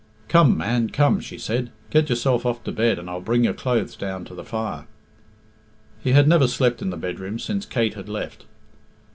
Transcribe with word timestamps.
"Come, 0.29 0.57
man, 0.57 0.89
come," 0.89 1.19
she 1.19 1.37
said; 1.37 1.69
"get 1.91 2.09
yourself 2.09 2.43
off 2.43 2.63
to 2.63 2.71
bed 2.71 2.97
and 2.97 3.07
I'll 3.07 3.21
bring 3.21 3.43
your 3.43 3.53
clothes 3.53 3.95
down 3.95 4.25
to 4.25 4.33
the 4.33 4.43
fire." 4.43 4.87
He 6.03 6.13
had 6.13 6.27
never 6.27 6.47
slept 6.47 6.81
in 6.81 6.89
the 6.89 6.97
bedroom 6.97 7.37
since 7.37 7.67
Kate 7.67 7.93
had 7.93 8.09
left. 8.09 8.45